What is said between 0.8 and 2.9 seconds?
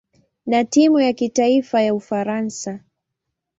ya kitaifa ya Ufaransa.